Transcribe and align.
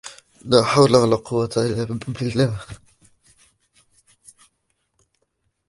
لا 0.45 0.63
حول 0.63 0.95
ولا 0.95 1.15
قوة 1.15 1.49
الا 1.57 1.83
بالله 2.07 2.59